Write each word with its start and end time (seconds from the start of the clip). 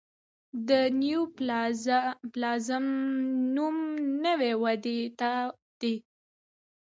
د 0.69 0.71
نیوپلازم 1.01 2.85
نوم 3.55 3.77
نوي 4.25 4.53
ودې 4.63 4.99
ته 5.19 5.31
دی. 5.79 5.95